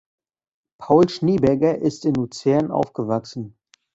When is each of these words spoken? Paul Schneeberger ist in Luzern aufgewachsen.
Paul 0.79 1.09
Schneeberger 1.09 1.77
ist 1.77 2.05
in 2.05 2.15
Luzern 2.15 2.71
aufgewachsen. 2.71 3.55